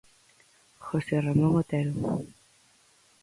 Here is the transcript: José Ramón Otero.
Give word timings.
José 0.85 1.21
Ramón 1.21 1.57
Otero. 1.57 2.23